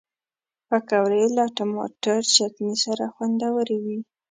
پکورې 0.67 1.23
له 1.37 1.45
ټماټر 1.55 2.19
چټني 2.33 2.73
سره 2.85 3.03
خوندورې 3.13 3.77
وي 3.83 3.99